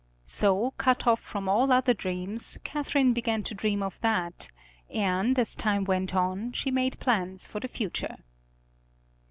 So, 0.25 0.71
cut 0.79 1.05
off 1.05 1.19
from 1.19 1.47
all 1.47 1.71
other 1.71 1.93
dreams, 1.93 2.57
Catherine 2.63 3.13
began 3.13 3.43
to 3.43 3.53
dream 3.53 3.83
of 3.83 3.99
that, 4.01 4.49
and, 4.89 5.37
as 5.37 5.55
time 5.55 5.83
went 5.83 6.15
on, 6.15 6.53
she 6.53 6.71
made 6.71 6.99
plans 6.99 7.45
for 7.45 7.59
the 7.59 7.67
future. 7.67 8.15